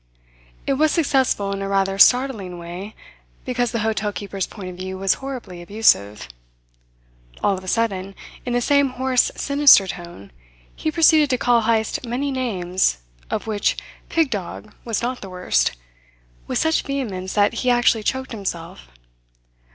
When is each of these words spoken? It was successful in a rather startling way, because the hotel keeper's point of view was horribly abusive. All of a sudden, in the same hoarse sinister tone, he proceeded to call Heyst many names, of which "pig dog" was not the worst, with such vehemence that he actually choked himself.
It 0.65 0.73
was 0.79 0.89
successful 0.91 1.51
in 1.53 1.61
a 1.61 1.67
rather 1.69 1.99
startling 1.99 2.57
way, 2.57 2.95
because 3.45 3.69
the 3.71 3.81
hotel 3.85 4.11
keeper's 4.11 4.47
point 4.47 4.69
of 4.71 4.77
view 4.77 4.97
was 4.97 5.13
horribly 5.21 5.61
abusive. 5.61 6.27
All 7.43 7.55
of 7.55 7.63
a 7.63 7.67
sudden, 7.67 8.15
in 8.43 8.53
the 8.53 8.61
same 8.61 8.89
hoarse 8.89 9.29
sinister 9.35 9.85
tone, 9.85 10.31
he 10.75 10.89
proceeded 10.89 11.29
to 11.29 11.37
call 11.37 11.61
Heyst 11.61 12.03
many 12.03 12.31
names, 12.31 12.97
of 13.29 13.45
which 13.45 13.77
"pig 14.09 14.31
dog" 14.31 14.73
was 14.83 15.03
not 15.03 15.21
the 15.21 15.29
worst, 15.29 15.73
with 16.47 16.57
such 16.57 16.81
vehemence 16.81 17.33
that 17.35 17.53
he 17.61 17.69
actually 17.69 18.01
choked 18.01 18.31
himself. 18.31 18.87